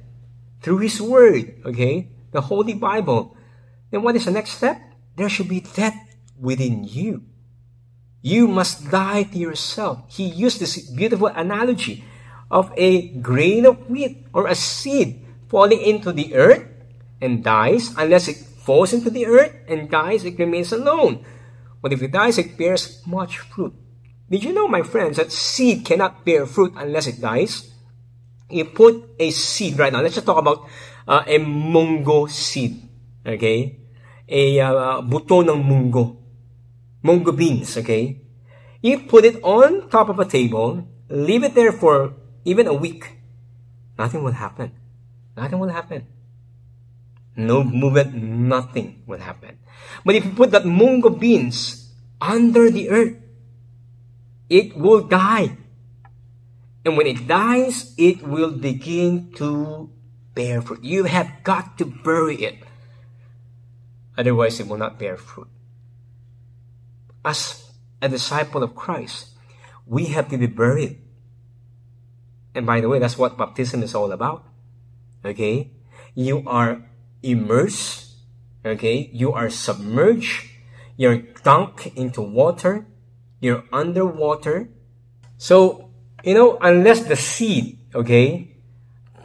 [0.64, 2.10] through his word, okay?
[2.32, 3.38] The Holy Bible.
[3.92, 4.80] Then what is the next step?
[5.16, 5.96] There should be death
[6.40, 7.28] within you.
[8.24, 10.08] You must die to yourself.
[10.08, 12.04] He used this beautiful analogy
[12.50, 16.64] of a grain of wheat or a seed falling into the earth
[17.22, 21.26] and dies, unless it falls into the earth and dies, it remains alone.
[21.82, 23.74] But if it dies, it bears much fruit.
[24.30, 27.73] Did you know, my friends, that seed cannot bear fruit unless it dies?
[28.54, 30.02] You put a seed right now.
[30.06, 30.70] Let's just talk about
[31.08, 32.78] uh, a mungo seed.
[33.26, 33.80] Okay?
[34.30, 36.22] A uh, buto ng mungo.
[37.02, 38.22] Mungo beans, okay?
[38.80, 43.20] You put it on top of a table, leave it there for even a week.
[43.98, 44.72] Nothing will happen.
[45.36, 46.08] Nothing will happen.
[47.36, 49.58] No movement, nothing will happen.
[50.06, 53.18] But if you put that mungo beans under the earth,
[54.50, 55.58] it will die.
[56.86, 59.90] And when it dies, it will begin to
[60.36, 60.84] bear fruit.
[60.84, 62.60] You have got to bury it.
[64.18, 65.48] Otherwise, it will not bear fruit.
[67.24, 69.30] As a disciple of Christ,
[69.88, 71.00] we have to be buried.
[72.54, 74.46] And by the way, that's what baptism is all about.
[75.26, 75.72] Okay?
[76.14, 76.84] You are
[77.24, 78.12] immersed.
[78.66, 79.10] Okay?
[79.14, 80.50] You are submerged.
[80.98, 82.86] You're dunked into water.
[83.40, 84.70] You're underwater.
[85.38, 85.93] So,
[86.24, 88.56] you know, unless the seed, okay,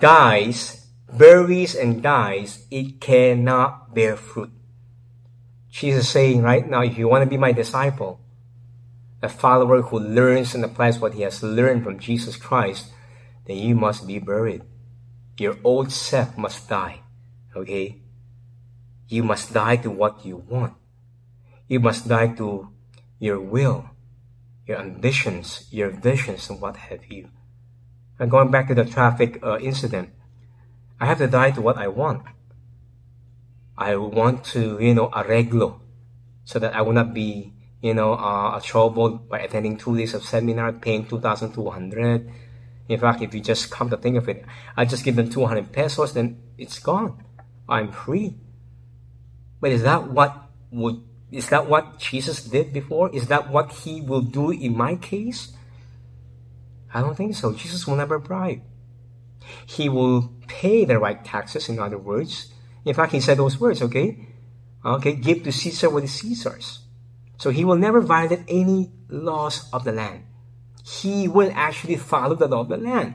[0.01, 4.51] dies, buries and dies, it cannot bear fruit.
[5.71, 8.21] Jesus is saying right now, if you want to be my disciple,
[9.23, 12.91] a follower who learns and applies what he has learned from Jesus Christ,
[13.47, 14.63] then you must be buried.
[15.39, 17.01] Your old self must die.
[17.55, 18.03] Okay?
[19.09, 20.75] You must die to what you want.
[21.69, 22.71] You must die to
[23.19, 23.91] your will,
[24.69, 27.29] your ambitions, your visions, and what have you.
[28.21, 30.11] And going back to the traffic uh, incident,
[31.01, 32.23] I have to die to what I want.
[33.77, 35.81] I want to, you know, arreglo,
[36.45, 40.23] so that I will not be, you know, uh, troubled by attending two days of
[40.23, 42.31] seminar, paying 2,200,
[42.89, 44.45] in fact, if you just come to think of it,
[44.77, 47.23] I just give them 200 pesos, then it's gone.
[47.69, 48.37] I'm free.
[49.61, 50.35] But is that what
[50.71, 53.15] would, is that what Jesus did before?
[53.15, 55.53] Is that what he will do in my case?
[56.93, 57.53] I don't think so.
[57.53, 58.63] Jesus will never bribe.
[59.67, 62.53] He will pay the right taxes, in other words.
[62.85, 64.27] In fact, he said those words, okay?
[64.85, 66.81] Okay, give to Caesar what is Caesar's.
[67.37, 70.25] So he will never violate any laws of the land
[70.89, 73.15] he will actually follow the law of the land.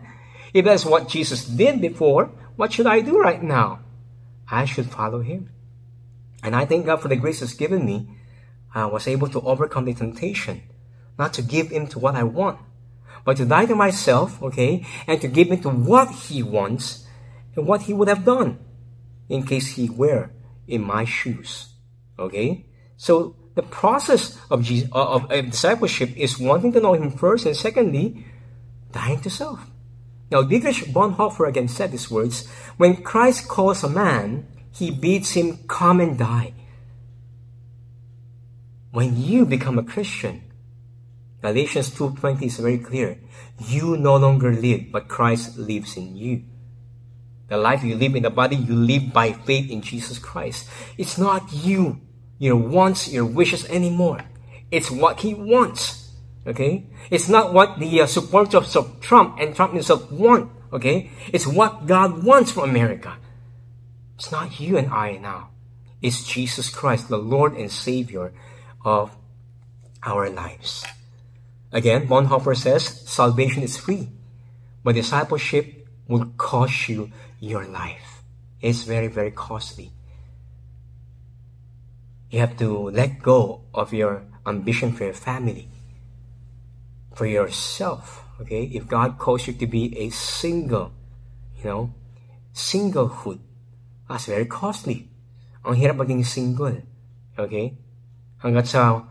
[0.53, 3.79] If that's what Jesus did before, what should I do right now?
[4.49, 5.49] I should follow him.
[6.43, 8.09] And I thank God for the grace He's given me.
[8.75, 10.63] I was able to overcome the temptation,
[11.17, 12.59] not to give in to what I want,
[13.23, 17.07] but to die to myself, okay, and to give in to what He wants
[17.55, 18.59] and what He would have done
[19.29, 20.31] in case He were
[20.67, 21.69] in my shoes,
[22.19, 22.65] okay?
[22.97, 27.45] So the process of, Jesus, uh, of, of discipleship is wanting to know Him first,
[27.45, 28.25] and secondly,
[28.91, 29.59] dying to self.
[30.31, 35.57] Now, Dietrich Bonhoeffer again said these words When Christ calls a man, he bids him
[35.67, 36.53] come and die.
[38.91, 40.43] When you become a Christian,
[41.41, 43.19] Galatians 2.20 is very clear.
[43.67, 46.43] You no longer live, but Christ lives in you.
[47.49, 50.69] The life you live in the body, you live by faith in Jesus Christ.
[50.97, 52.01] It's not you,
[52.39, 54.21] your wants, your wishes anymore.
[54.71, 56.11] It's what He wants.
[56.47, 56.85] Okay?
[57.11, 60.51] It's not what the uh, supporters of Trump and Trump himself want.
[60.71, 61.11] Okay?
[61.31, 63.17] It's what God wants for America.
[64.23, 65.49] It's not you and I now.
[66.01, 68.31] It's Jesus Christ, the Lord and Savior
[68.85, 69.17] of
[70.01, 70.85] our lives.
[71.73, 74.07] Again, Bonhoeffer says salvation is free,
[74.81, 77.11] but discipleship will cost you
[77.41, 78.23] your life.
[78.61, 79.91] It's very, very costly.
[82.31, 85.67] You have to let go of your ambition for your family,
[87.13, 88.23] for yourself.
[88.39, 88.71] Okay?
[88.71, 90.93] If God calls you to be a single,
[91.57, 91.93] you know,
[92.53, 93.39] singlehood,
[94.13, 95.09] that's very costly.
[95.65, 96.85] Ang hirap maging single.
[97.33, 97.73] Okay?
[98.45, 99.01] Hanggat sa,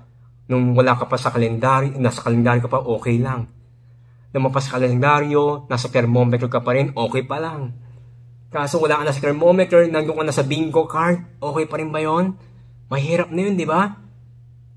[0.46, 3.50] nung wala ka pa sa kalendaryo, nasa kalendaryo ka pa, okay lang.
[4.30, 7.74] Nung mapas sa kalendaryo, nasa thermometer ka pa rin, okay pa lang.
[8.54, 11.90] Kaso wala ka na sa thermometer, nandun ka na sa bingo card, okay pa rin
[11.90, 12.38] ba yon?
[12.86, 13.98] Mahirap na yun, di ba?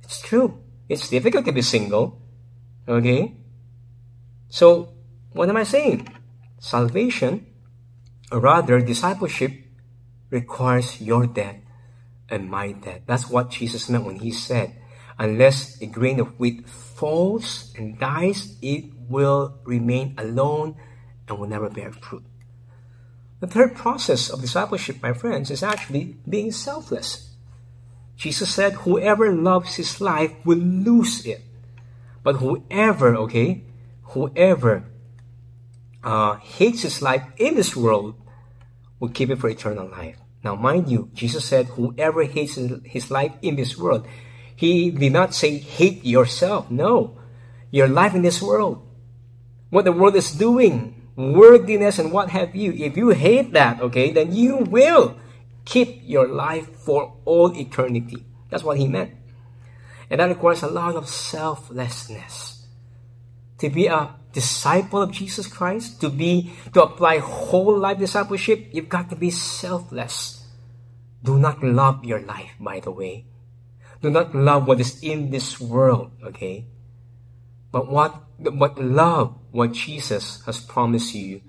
[0.01, 0.57] It's true.
[0.89, 2.17] It's difficult to be single.
[2.89, 3.37] Okay?
[4.49, 4.89] So,
[5.37, 6.09] what am I saying?
[6.57, 7.45] Salvation,
[8.33, 9.64] or rather discipleship,
[10.35, 11.55] requires your death
[12.29, 13.01] and my death.
[13.07, 14.75] That's what Jesus meant when he said,
[15.17, 20.75] unless a grain of wheat falls and dies, it will remain alone
[21.27, 22.23] and will never bear fruit.
[23.39, 27.31] The third process of discipleship, my friends, is actually being selfless.
[28.17, 31.41] Jesus said, whoever loves his life will lose it.
[32.23, 33.63] But whoever, okay,
[34.15, 34.83] whoever
[36.03, 38.15] uh, hates his life in this world
[38.99, 40.17] will keep it for eternal life.
[40.45, 42.53] Now, mind you, Jesus said, whoever hates
[42.85, 44.05] his life in this world,
[44.55, 46.69] he did not say hate yourself.
[46.69, 47.17] No,
[47.71, 48.85] your life in this world,
[49.71, 52.71] what the world is doing, worldliness and what have you.
[52.73, 55.17] If you hate that, okay, then you will
[55.65, 58.23] keep your life for all eternity.
[58.51, 59.17] That's what he meant.
[60.11, 62.67] And that requires a lot of selflessness.
[63.57, 68.91] To be a disciple of Jesus Christ, to be to apply whole life discipleship, you've
[68.91, 70.43] got to be selfless.
[71.23, 73.25] Do not love your life, by the way.
[74.03, 76.67] Do not love what is in this world, okay?
[77.71, 81.41] But what but love what Jesus has promised you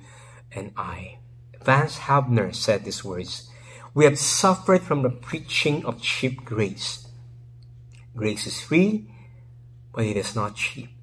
[0.55, 1.19] and I.
[1.61, 3.51] Vance Havner said these words.
[3.93, 7.09] We have suffered from the preaching of cheap grace.
[8.15, 9.11] Grace is free,
[9.93, 10.96] but it is not cheap.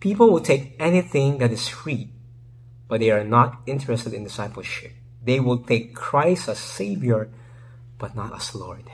[0.00, 2.08] People will take anything that is free,
[2.88, 4.92] but they are not interested in discipleship.
[5.22, 7.28] They will take Christ as Savior,
[7.98, 8.84] but not as Lord.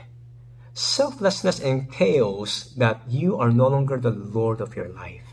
[0.73, 5.23] Selflessness entails that you are no longer the Lord of your life.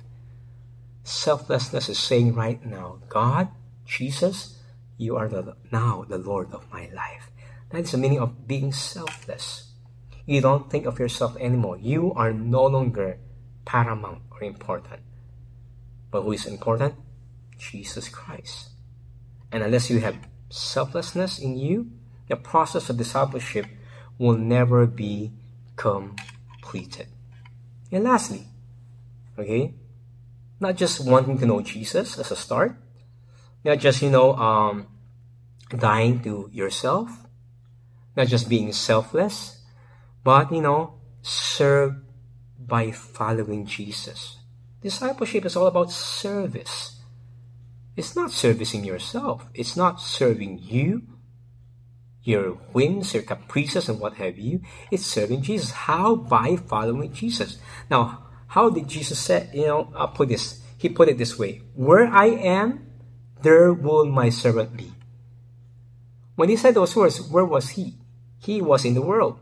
[1.03, 3.49] Selflessness is saying right now, God,
[3.85, 4.57] Jesus,
[4.97, 7.31] you are the, now the Lord of my life.
[7.71, 9.73] That is the meaning of being selfless.
[10.25, 11.77] You don't think of yourself anymore.
[11.79, 13.19] You are no longer
[13.67, 15.03] paramount or important.
[16.15, 16.95] But who is important?
[17.59, 18.71] Jesus Christ.
[19.51, 20.15] And unless you have
[20.49, 21.91] selflessness in you,
[22.29, 23.67] the process of discipleship
[24.17, 25.33] will never be
[25.75, 27.09] completed.
[27.91, 28.47] And lastly,
[29.37, 29.75] okay,
[30.61, 32.77] not just wanting to know Jesus as a start,
[33.65, 34.87] not just, you know, um,
[35.77, 37.11] dying to yourself,
[38.17, 39.65] not just being selfless,
[40.23, 41.97] but, you know, serve
[42.57, 44.39] by following Jesus.
[44.85, 47.01] Discipleship is all about service.
[47.97, 49.49] It's not servicing yourself.
[49.55, 51.09] It's not serving you,
[52.23, 54.61] your whims, your caprices, and what have you.
[54.91, 55.71] It's serving Jesus.
[55.71, 56.17] How?
[56.17, 57.57] By following Jesus.
[57.91, 61.63] Now, how did Jesus say, you know, I'll put this, he put it this way,
[61.75, 62.87] where I am,
[63.41, 64.93] there will my servant be.
[66.37, 67.95] When he said those words, where was he?
[68.39, 69.41] He was in the world.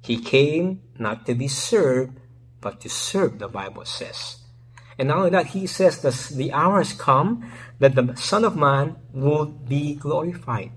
[0.00, 2.19] He came not to be served,
[2.60, 4.36] but to serve, the Bible says.
[4.98, 8.56] And not only that, he says that the hour has come that the Son of
[8.56, 10.72] Man will be glorified.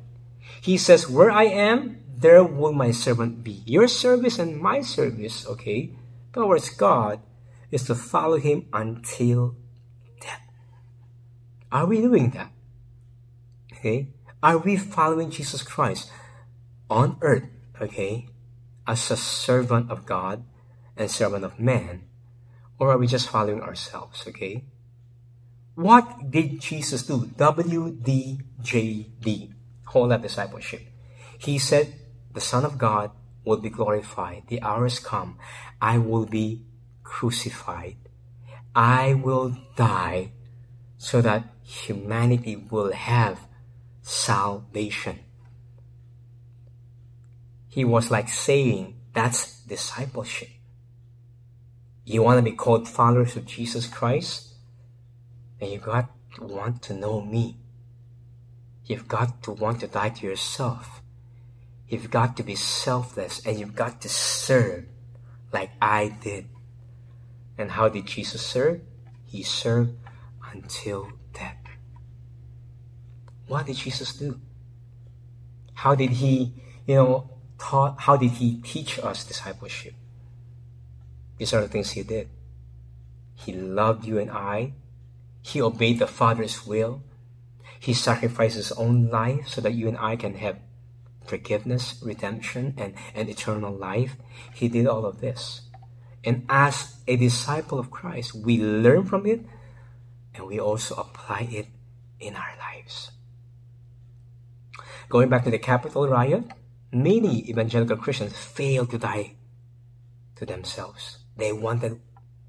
[0.62, 3.64] He says, Where I am, there will my servant be.
[3.66, 5.92] Your service and my service, okay,
[6.32, 7.20] towards God
[7.70, 9.56] is to follow him until
[10.22, 10.48] death.
[11.72, 12.52] Are we doing that?
[13.74, 14.08] Okay?
[14.42, 16.10] Are we following Jesus Christ
[16.90, 17.50] on earth,
[17.82, 18.28] okay,
[18.88, 20.44] as a servant of God
[20.98, 22.04] and servant of man,
[22.80, 24.64] or are we just following ourselves, okay?
[25.76, 27.26] What did Jesus do?
[27.38, 28.44] WDJD,
[29.86, 30.82] whole life discipleship.
[31.40, 31.94] He said,
[32.34, 33.12] the Son of God
[33.44, 34.44] will be glorified.
[34.48, 35.38] The hour has come.
[35.82, 36.62] I will be
[37.04, 37.98] crucified.
[38.76, 40.32] I will die
[40.98, 43.48] so that humanity will have
[44.02, 45.20] salvation.
[47.68, 50.50] He was like saying, that's discipleship.
[52.06, 54.56] You want to be called followers of Jesus Christ?
[55.60, 57.58] Then you got to want to know me.
[58.86, 61.02] You've got to want to die to yourself.
[61.88, 64.86] You've got to be selfless and you've got to serve
[65.54, 66.50] like I did.
[67.58, 68.82] And how did Jesus serve?
[69.26, 69.96] He served
[70.52, 71.58] until death.
[73.48, 74.42] What did Jesus do?
[75.74, 76.54] How did he,
[76.86, 77.30] you know,
[77.60, 79.94] taught, how did he teach us discipleship?
[81.44, 82.30] These are the things he did.
[83.36, 84.72] He loved you and I.
[85.42, 87.04] He obeyed the Father's will.
[87.82, 90.60] He sacrificed his own life so that you and I can have
[91.26, 94.16] forgiveness, redemption, and, and eternal life.
[94.54, 95.68] He did all of this.
[96.24, 99.42] And as a disciple of Christ, we learn from it
[100.34, 101.68] and we also apply it
[102.22, 103.12] in our lives.
[105.10, 106.46] Going back to the Capitol riot,
[106.94, 109.36] many evangelical Christians failed to die
[110.38, 111.18] to themselves.
[111.38, 112.00] They wanted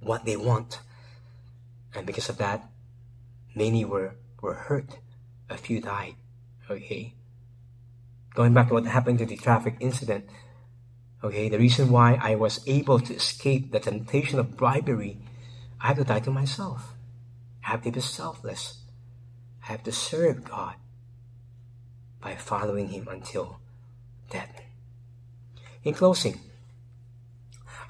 [0.00, 0.80] what they want.
[1.94, 2.68] And because of that,
[3.54, 4.98] many were, were hurt.
[5.48, 6.14] A few died.
[6.70, 7.14] Okay.
[8.34, 10.26] Going back to what happened to the traffic incident.
[11.22, 15.18] Okay, the reason why I was able to escape the temptation of bribery,
[15.80, 16.94] I have to die to myself.
[17.64, 18.78] I have to be selfless.
[19.62, 20.74] I have to serve God
[22.20, 23.60] by following Him until
[24.28, 24.62] death.
[25.82, 26.40] In closing,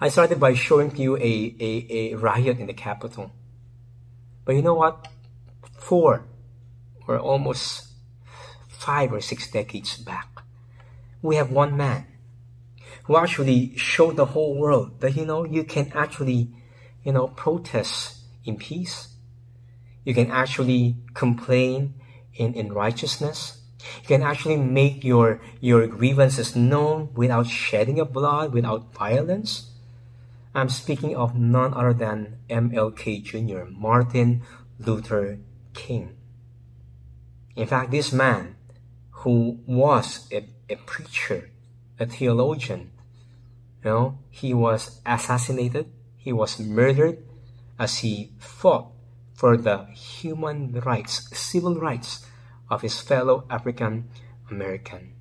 [0.05, 3.33] I started by showing you a, a, a riot in the Capitol.
[4.45, 5.09] But you know what?
[5.79, 6.27] Four
[7.09, 7.87] or almost
[8.69, 10.43] five or six decades back,
[11.23, 12.05] we have one man
[13.05, 16.51] who actually showed the whole world that, you know, you can actually,
[17.03, 19.09] you know, protest in peace.
[20.05, 21.95] You can actually complain
[22.35, 23.59] in, in righteousness.
[24.03, 29.71] You can actually make your, your grievances known without shedding of blood, without violence.
[30.55, 34.43] I'm speaking of none other than MLK Jr., Martin
[34.79, 35.41] Luther
[35.75, 36.17] King.
[37.57, 38.55] In fact, this man,
[39.11, 41.51] who was a, a preacher,
[41.99, 42.93] a theologian,
[43.83, 47.19] you know, he was assassinated, he was murdered
[47.79, 48.93] as he fought
[49.35, 52.25] for the human rights, civil rights
[52.71, 54.09] of his fellow African
[54.51, 55.15] American.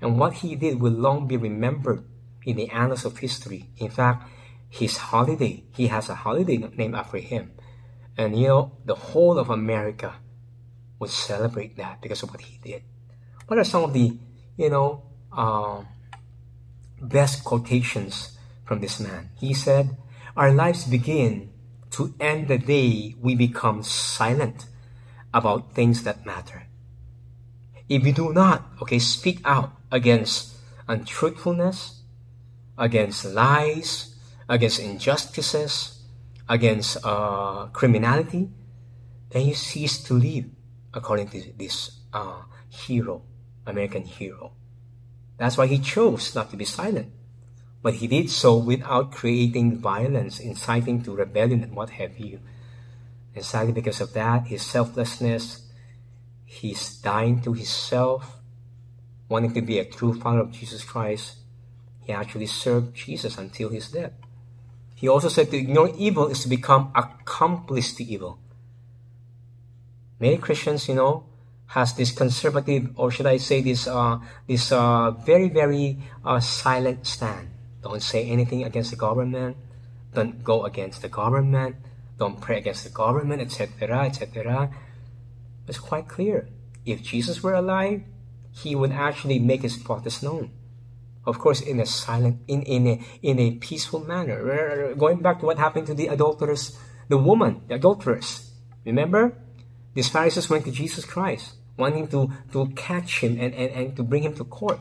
[0.00, 2.04] And what he did will long be remembered
[2.44, 3.68] in the annals of history.
[3.76, 4.28] In fact,
[4.74, 7.52] his holiday, he has a holiday named after him.
[8.18, 10.14] And you know, the whole of America
[10.98, 12.82] would celebrate that because of what he did.
[13.46, 14.18] What are some of the,
[14.56, 15.02] you know,
[15.32, 15.82] uh,
[17.00, 19.30] best quotations from this man?
[19.38, 19.96] He said,
[20.36, 21.52] Our lives begin
[21.92, 24.66] to end the day we become silent
[25.32, 26.66] about things that matter.
[27.88, 30.56] If you do not, okay, speak out against
[30.88, 32.02] untruthfulness,
[32.76, 34.13] against lies,
[34.48, 36.02] against injustices,
[36.48, 38.50] against uh, criminality,
[39.30, 40.46] then you cease to live
[40.92, 43.22] according to this uh, hero,
[43.66, 44.52] American hero.
[45.36, 47.12] That's why he chose not to be silent.
[47.82, 52.40] But he did so without creating violence, inciting to rebellion and what have you.
[53.34, 55.70] And sadly, because of that, his selflessness,
[56.44, 58.36] he's dying to himself,
[59.28, 61.36] wanting to be a true follower of Jesus Christ.
[62.00, 64.12] He actually served Jesus until his death.
[65.04, 68.38] He also said to ignore evil is to become accomplice to evil.
[70.18, 71.24] Many Christians, you know,
[71.66, 74.16] has this conservative, or should I say this, uh,
[74.48, 77.50] this uh, very, very uh, silent stand.
[77.82, 79.58] Don't say anything against the government.
[80.14, 81.76] Don't go against the government.
[82.18, 84.70] Don't pray against the government, etc., etc.
[85.68, 86.48] It's quite clear.
[86.86, 88.00] If Jesus were alive,
[88.52, 90.50] he would actually make his protest known.
[91.26, 94.94] Of course, in a silent, in, in, a, in a peaceful manner.
[94.94, 98.52] Going back to what happened to the adulteress, the woman, the adulteress.
[98.84, 99.36] Remember?
[99.94, 104.02] These Pharisees went to Jesus Christ, wanting to, to catch him and, and, and to
[104.02, 104.80] bring him to court.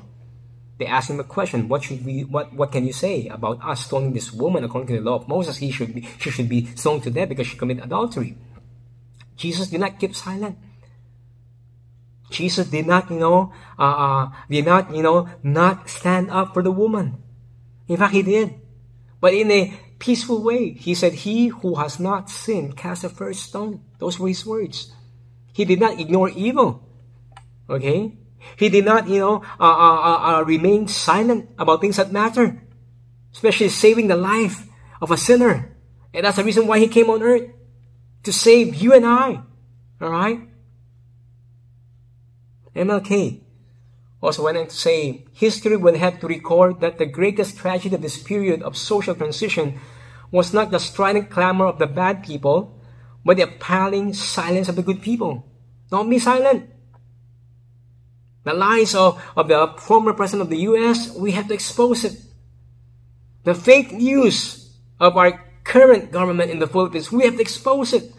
[0.79, 3.85] They asked him a question, what should we, what, what can you say about us
[3.85, 5.57] stoning this woman according to the law of Moses?
[5.57, 8.35] He should be, she should be stoned to death because she committed adultery.
[9.37, 10.57] Jesus did not keep silent.
[12.34, 16.63] Jesus did not, you know, uh, uh, did not, you know, not stand up for
[16.65, 17.21] the woman.
[17.88, 18.59] In fact, he did.
[19.21, 23.43] But in a peaceful way, he said, he who has not sinned cast the first
[23.43, 23.86] stone.
[23.99, 24.91] Those were his words.
[25.53, 26.84] He did not ignore evil.
[27.69, 28.17] Okay?
[28.57, 32.61] He did not, you know, uh, uh, uh, uh, remain silent about things that matter.
[33.31, 34.67] Especially saving the life
[34.99, 35.77] of a sinner.
[36.13, 37.49] And that's the reason why he came on earth.
[38.23, 39.41] To save you and I.
[40.01, 40.49] Alright?
[42.76, 43.41] MLK
[44.21, 48.01] also went on to say, history will have to record that the greatest tragedy of
[48.01, 49.80] this period of social transition
[50.32, 52.80] was not the strident clamor of the bad people,
[53.26, 55.45] but the appalling silence of the good people.
[55.91, 56.69] Don't be silent.
[58.45, 62.19] The lies of, of the former president of the US, we have to expose it.
[63.43, 68.12] The fake news of our current government in the Philippines, we have to expose it.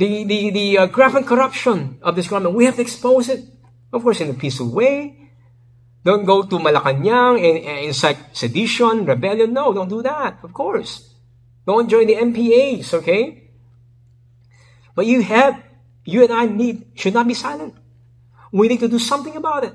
[0.00, 3.44] The, the, the uh, graphic corruption of this government, we have to expose it.
[3.92, 5.28] Of course, in a peaceful way.
[6.02, 9.52] Don't go to Malacanang and, and incite sedition, rebellion.
[9.52, 10.38] No, don't do that.
[10.42, 11.12] Of course.
[11.66, 13.50] Don't join the NPAs, okay?
[14.94, 15.62] But you have,
[16.06, 17.74] you and I need, should not be silent.
[18.52, 19.74] We need to do something about it.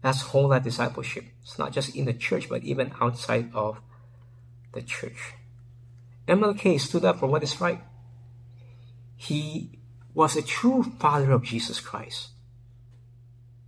[0.00, 1.26] That's whole life discipleship.
[1.42, 3.82] It's not just in the church, but even outside of
[4.72, 5.34] the church.
[6.26, 7.82] MLK stood up for what is right.
[9.20, 9.68] He
[10.14, 12.28] was a true father of Jesus Christ,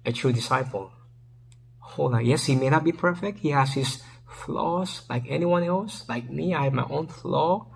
[0.06, 0.90] a true disciple.
[1.92, 2.24] Hold on.
[2.24, 3.40] Yes, he may not be perfect.
[3.40, 6.08] He has his flaws like anyone else.
[6.08, 7.66] Like me, I have my own flaw.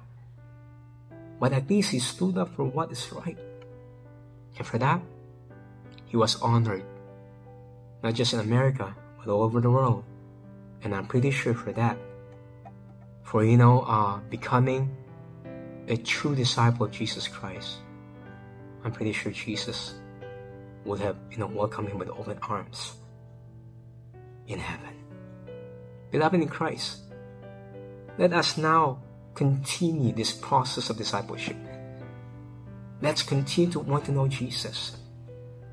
[1.39, 3.37] But at least he stood up for what is right.
[4.57, 5.03] And for that,
[6.07, 6.83] he was honored,
[8.03, 10.03] not just in America, but all over the world.
[10.81, 11.99] And I'm pretty sure for that,
[13.23, 14.97] for you know, uh, becoming
[15.89, 17.77] a true disciple of Jesus Christ,
[18.85, 19.95] I'm pretty sure Jesus
[20.85, 22.95] would have, you know, welcomed him with open arms
[24.47, 24.95] in heaven.
[26.11, 27.01] Beloved in Christ,
[28.19, 29.03] let us now
[29.35, 31.57] continue this process of discipleship.
[33.03, 34.97] Let's continue to want to know Jesus.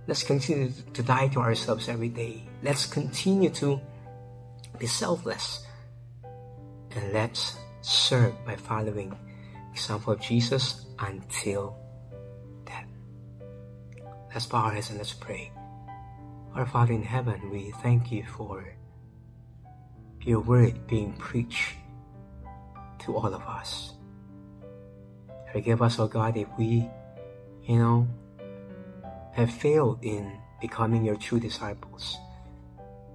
[0.07, 2.43] Let's continue to die to ourselves every day.
[2.61, 3.79] Let's continue to
[4.77, 5.65] be selfless.
[6.95, 9.15] And let's serve by following
[9.73, 11.75] example of Jesus until
[12.65, 12.85] death.
[14.31, 15.51] Let's bow our heads and let's pray.
[16.55, 18.77] Our Father in heaven, we thank you for
[20.21, 21.75] your word being preached
[22.99, 23.93] to all of us.
[25.51, 26.89] Forgive us, O oh God, if we,
[27.65, 28.07] you know,
[29.33, 32.17] have failed in becoming your true disciples.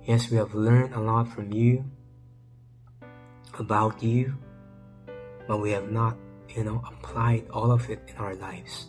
[0.04, 1.84] Yes, we have learned a lot from you,
[3.58, 4.34] about you,
[5.46, 6.16] but we have not,
[6.58, 8.86] you know, applied all of it in our lives.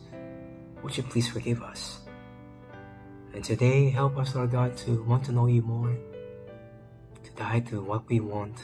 [0.81, 2.01] Would you please forgive us?
[3.35, 5.95] And today, help us, Lord God, to want to know you more,
[7.23, 8.57] to die to what we want,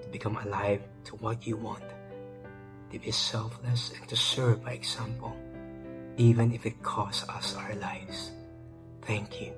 [0.00, 1.82] to become alive to what you want,
[2.92, 5.34] to be selfless and to serve by example
[6.18, 8.32] even if it costs us our lives.
[9.02, 9.52] Thank you.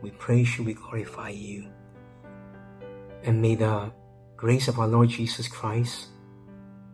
[0.00, 1.68] We praise you, we glorify you.
[3.22, 3.92] And may the
[4.36, 6.08] grace of our Lord Jesus Christ,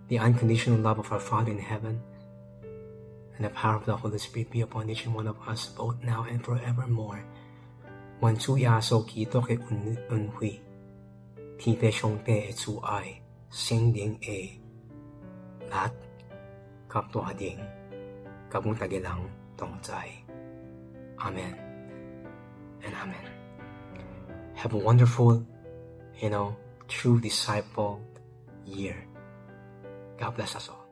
[0.09, 2.01] the unconditional love of our Father in heaven,
[3.37, 6.03] and the power of the Holy Spirit be upon each and one of us, both
[6.03, 7.23] now and forevermore.
[21.21, 21.55] Amen.
[22.83, 23.27] And amen.
[24.55, 25.47] Have a wonderful,
[26.19, 26.57] you know,
[26.89, 28.01] true disciple
[28.65, 29.08] year.
[30.19, 30.85] God bless us all.